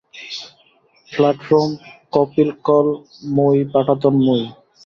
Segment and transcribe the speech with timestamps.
[1.09, 1.69] Platform,
[2.13, 2.85] কপিকল,
[3.35, 4.41] মই, পাটাতন, মই।